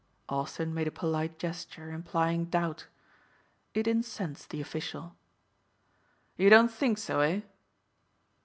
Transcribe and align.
Austin 0.29 0.73
made 0.73 0.87
a 0.87 0.89
polite 0.91 1.37
gesture 1.37 1.91
implying 1.91 2.45
doubt. 2.45 2.87
It 3.75 3.87
incensed 3.87 4.49
the 4.49 4.59
official. 4.59 5.15
"You 6.35 6.49
don't 6.49 6.71
think 6.71 6.97
so, 6.97 7.19
eh?" 7.19 7.41